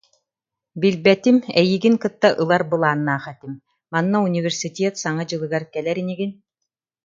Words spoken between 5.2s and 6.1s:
дьылыгар кэлэр